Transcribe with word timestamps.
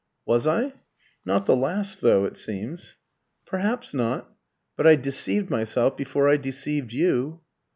"Was 0.25 0.47
I? 0.47 0.73
Not 1.25 1.45
the 1.45 1.55
last 1.55 2.01
though, 2.01 2.25
it 2.25 2.35
seems." 2.35 2.95
"Perhaps 3.45 3.93
not. 3.93 4.33
But 4.75 4.87
I 4.87 4.95
deceived 4.95 5.51
myself 5.51 5.95
before 5.95 6.27
I 6.27 6.37
deceived 6.37 6.91
you." 6.91 7.41